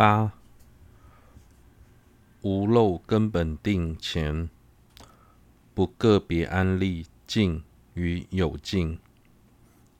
[0.00, 0.32] 八，
[2.40, 4.48] 无漏根本定前，
[5.74, 7.62] 不个别安立净
[7.92, 8.98] 与有净。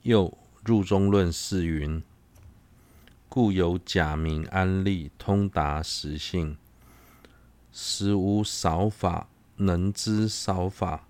[0.01, 0.35] 又
[0.65, 2.01] 入中论释云：
[3.29, 6.57] 故有假名安立通达实性，
[7.71, 11.07] 实无少法能知少法，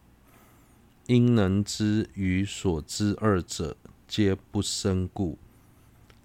[1.07, 5.37] 因能知与所知二者皆不生故。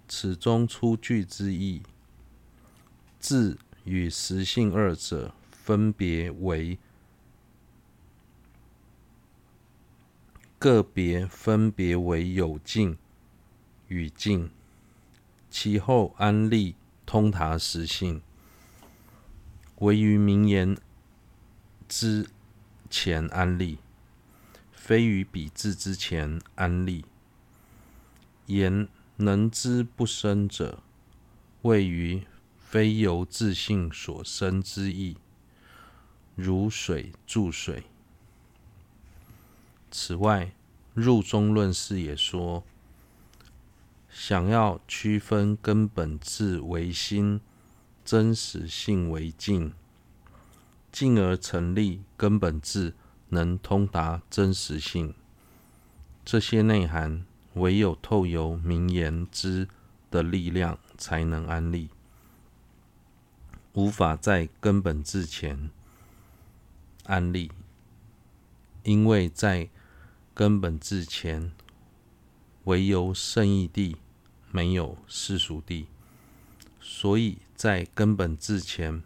[0.09, 1.81] 此中出句之意，
[3.27, 6.79] 字与实性二者分别为。
[10.57, 12.97] 个别分别为有境
[13.89, 14.49] 与境，
[15.49, 18.21] 其后安立通达实性，
[19.79, 20.77] 唯于名言
[21.89, 22.29] 之
[22.89, 23.79] 前安立，
[24.71, 27.03] 非于彼智之前安立。
[28.45, 28.87] 言
[29.17, 30.81] 能知不生者，
[31.63, 32.25] 位于
[32.69, 35.15] 非由自性所生之意，
[36.35, 37.85] 如水注水。
[39.89, 40.51] 此外，
[40.93, 42.65] 入中论释也说，
[44.09, 47.39] 想要区分根本智为心，
[48.03, 49.71] 真实性为境，
[50.91, 52.93] 进而成立根本智
[53.29, 55.13] 能通达真实性，
[56.25, 59.69] 这些内涵唯有透由名言之
[60.11, 61.89] 的力量才能安立，
[63.77, 65.69] 无法在根本之前
[67.03, 67.51] 安立，
[68.81, 69.69] 因为在
[70.33, 71.51] 根本之前，
[72.63, 73.97] 唯有圣义地，
[74.49, 75.85] 没有世俗地，
[76.79, 79.03] 所以在根本之前，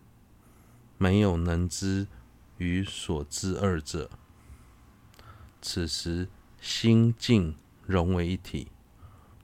[0.98, 2.08] 没有能知
[2.58, 4.10] 与所知二者。
[5.62, 6.30] 此时
[6.62, 8.70] 心境融为一体，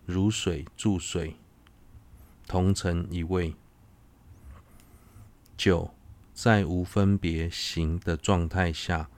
[0.05, 1.35] 如水注水，
[2.47, 3.53] 同成一味。
[5.57, 5.91] 九，
[6.35, 9.09] 在无分别行的状态下，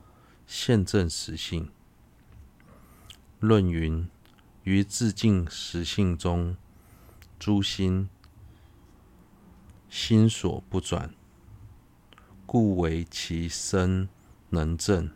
[0.48, 1.70] 现证实性。
[3.42, 4.08] 论云：
[4.64, 6.56] 于自净实性中，
[7.38, 8.08] 诸心
[9.90, 11.14] 心所不转，
[12.46, 14.08] 故为其身
[14.52, 15.12] 能证。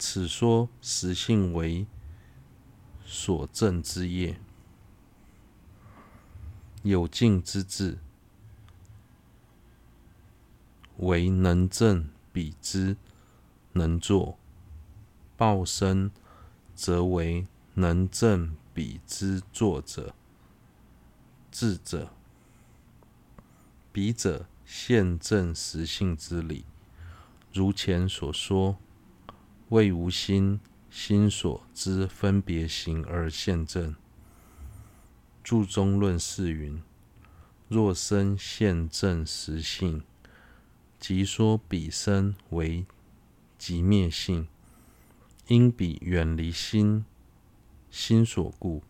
[0.00, 1.86] 此说实性为
[3.04, 4.40] 所证之业，
[6.82, 7.98] 有净之智
[11.00, 12.96] 为能正彼之
[13.74, 14.38] 能作，
[15.36, 16.10] 报身。
[16.72, 20.14] 则为能正彼之作者、
[21.52, 22.08] 智者，
[23.92, 26.64] 彼者现正实性之理。
[27.52, 28.78] 如前所说，
[29.68, 30.58] 为无心
[30.90, 33.94] 心所知分别行而现正。
[35.44, 36.82] 注中论释云：
[37.68, 40.02] 若身现正实性，
[41.00, 42.86] 即说彼身为
[43.58, 44.46] 即灭性。
[45.48, 47.04] 因彼远离心，
[47.90, 48.84] 心所故，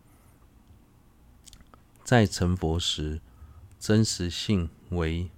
[2.05, 3.23] 在成佛时，
[3.79, 5.31] 真实性为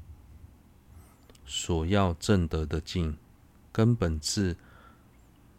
[1.47, 3.16] 所要证得的境，
[3.71, 4.56] 根本智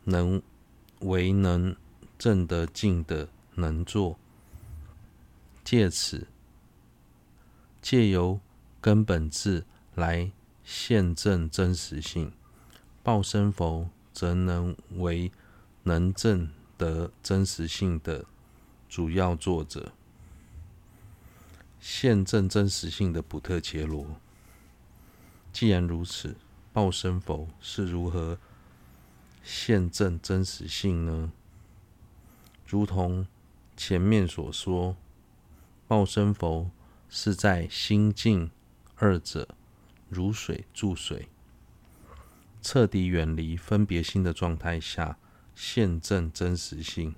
[0.03, 0.41] 能
[0.99, 1.73] 为能
[2.19, 4.19] 证得境的能作，
[5.63, 6.27] 借此
[7.81, 8.41] 借由
[8.81, 9.63] 根本智
[9.95, 10.29] 来
[10.63, 12.31] 现证真实性，
[13.01, 15.31] 报身佛则能为。
[15.85, 18.23] 能证得真实性的
[18.87, 19.91] 主要作者，
[21.77, 24.15] 现证真实性的补特伽罗。
[25.51, 26.37] 既然如此，
[26.71, 28.37] 报身佛是如何
[29.43, 31.33] 现证真实性呢？
[32.65, 33.27] 如同
[33.75, 34.95] 前面所说，
[35.85, 36.71] 报身佛
[37.09, 38.49] 是在心境
[38.95, 39.49] 二者
[40.13, 41.27] 如水注水，
[42.61, 45.17] 彻底远离分别心的状态下。
[45.55, 47.13] 现证真实性，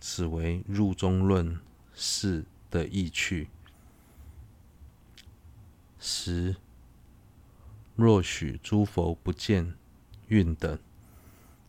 [0.00, 1.60] 此为入中论
[1.94, 3.50] 是的意趣。
[5.98, 6.56] 十，
[7.94, 9.74] 若许诸佛不见
[10.28, 10.78] 蕴等，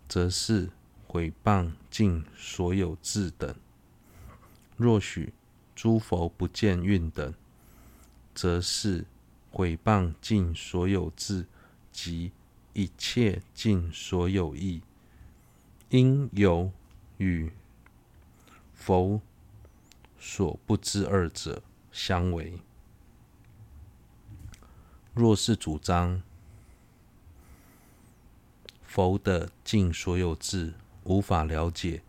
[0.08, 0.70] 则是
[1.06, 3.54] 毁谤尽所有智等。
[4.78, 5.34] 若许
[5.76, 7.34] 诸佛不见蕴等，
[8.34, 9.06] 则是
[9.54, 11.46] 毁谤尽所有智
[11.92, 12.32] 及
[12.74, 14.82] 一切尽所有意。
[15.90, 16.72] 因有
[17.18, 17.52] 与
[18.74, 19.22] 佛
[20.20, 21.62] 所不知二者
[21.92, 22.60] 相违。
[25.14, 26.24] 若是主张
[28.82, 30.74] 佛的尽所有智
[31.04, 32.02] 无法了解、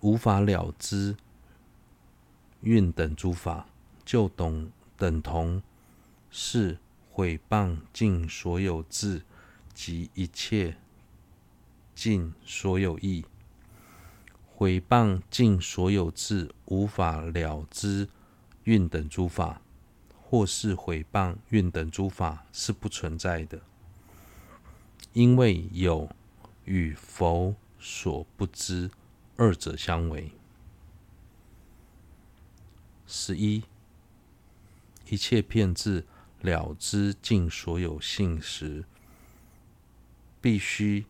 [0.00, 1.16] 无法了知
[2.60, 3.66] 运等诸法，
[4.04, 5.60] 就等等同，
[6.38, 6.76] 是
[7.10, 9.22] 毁谤尽所有智
[9.72, 10.76] 及一切
[11.94, 13.24] 尽所有义。
[14.44, 18.10] 毁谤尽所有智，无法了知
[18.64, 19.62] 运等诸法，
[20.20, 23.62] 或是毁谤运等诸法是不存在的，
[25.14, 26.10] 因为有
[26.66, 28.90] 与否所不知
[29.38, 30.30] 二者相违。
[33.06, 33.62] 十一，
[35.08, 36.04] 一切遍智
[36.46, 38.86] 了知尽所有性时，
[40.40, 41.04] 必须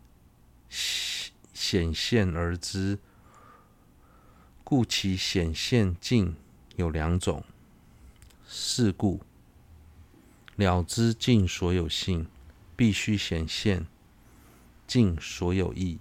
[0.68, 2.98] 显现而知。
[4.64, 6.34] 故其显现尽
[6.74, 7.44] 有两种，
[8.48, 9.20] 是故
[10.56, 12.26] 了知尽所有性，
[12.74, 13.86] 必须显现
[14.88, 16.00] 尽所有义。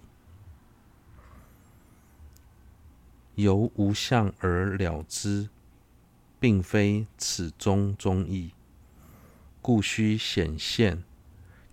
[3.35, 5.49] 由无相而了知，
[6.39, 8.54] 并非此中中义，
[9.65, 11.03] 故须显现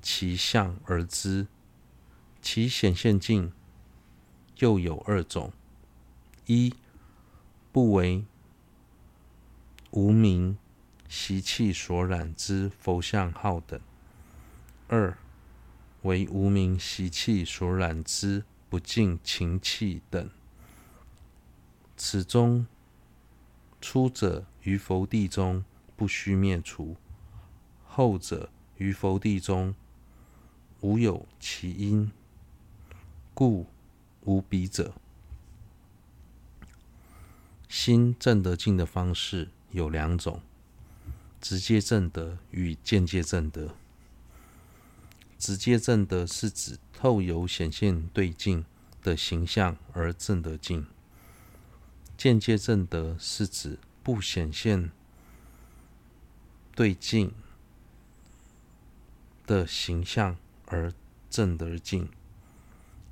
[0.00, 1.46] 其相而知。
[2.40, 3.52] 其显现境
[4.60, 5.52] 又有二种：
[6.46, 6.74] 一。
[7.70, 8.24] 不为
[9.90, 10.56] 无明
[11.06, 13.80] 习气所染之佛像号等；
[14.88, 15.18] 二
[16.00, 20.30] 为无明习气所染之不净情器等。
[21.98, 22.66] 此中
[23.82, 25.62] 初者于佛地中
[25.94, 26.96] 不须灭除，
[27.94, 28.48] 后者
[28.78, 29.74] 于佛地中
[30.80, 32.10] 无有其因，
[33.34, 33.66] 故
[34.22, 34.94] 无彼者。
[37.68, 40.40] 心正得净的方式有两种：
[41.38, 43.74] 直接正得与间接正得。
[45.38, 48.64] 直接正得是指透由显现对境
[49.02, 50.86] 的形象而正得净；
[52.16, 54.90] 间接正得是指不显现
[56.74, 57.34] 对境
[59.46, 60.36] 的形象
[60.66, 60.92] 而
[61.28, 62.08] 正得净。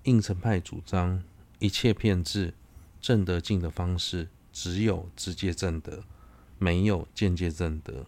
[0.05, 1.23] 应成派主张
[1.59, 2.55] 一切骗制
[3.01, 4.29] 正得净的方式。
[4.53, 6.03] 只有直接正得，
[6.59, 8.05] 没有间接正得。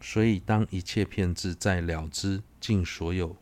[0.00, 3.36] 所以，当一切遍智在了知尽所有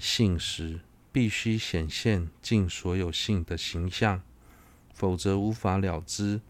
[0.00, 0.80] 性时，
[1.12, 4.20] 必须显现尽所有性的形象，
[4.92, 6.40] 否则无法了知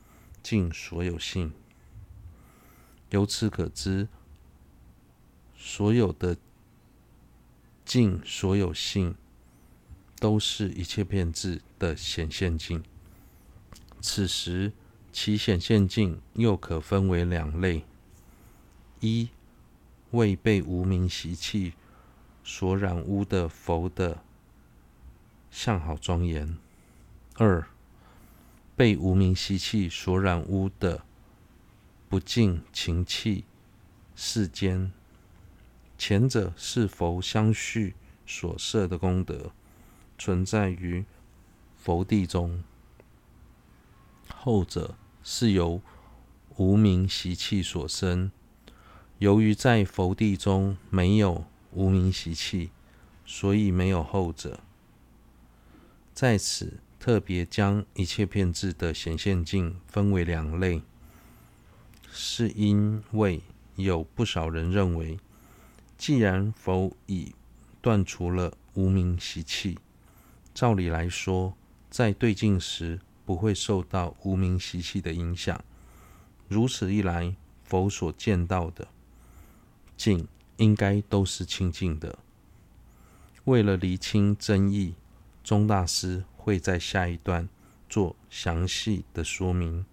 [0.43, 1.53] 尽所有性。
[3.11, 4.09] 由此可知，
[5.65, 6.37] 所有的
[7.85, 9.15] 尽所有性，
[10.19, 12.83] 都是一切变质的显现尽。
[14.01, 14.73] 此时，
[15.13, 17.85] 其显现尽又可分为两类：
[18.99, 19.29] 一
[20.11, 21.75] 未被无明习气
[22.43, 24.21] 所染污的佛的
[25.49, 26.57] 相好庄严；
[27.37, 27.65] 二
[28.75, 31.05] 被无明习气所染污的
[32.09, 33.45] 不净情器
[34.17, 34.93] 世间。
[36.05, 37.95] 前者是佛相续
[38.27, 39.53] 所设的功德，
[40.19, 41.05] 存在于
[41.77, 42.65] 佛地中。
[44.27, 45.81] 后者是由
[46.57, 48.33] 无明习气所生，
[49.21, 52.71] 由于在佛地中没有无明习气，
[53.25, 54.59] 所以没有后者。
[56.13, 60.83] 在此特别将一切遍智的显现境分为两类，
[62.11, 63.41] 是因为
[63.77, 65.21] 有不少人认为，
[66.03, 67.33] 既然佛已
[67.81, 69.79] 断除了无明习气，
[70.53, 71.57] 照理来说，
[71.91, 75.65] 在对境时，不会受到无明习气的影响。
[76.49, 78.89] 如此一来，佛所见到的
[79.97, 82.19] 境应该都是清净的。
[83.45, 84.97] 为了厘清争议，
[85.45, 87.49] 钟大师会在下一段
[87.89, 89.87] 做详细的说明。